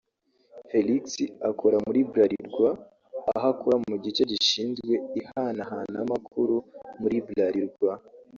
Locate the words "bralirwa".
2.09-2.69, 7.27-7.91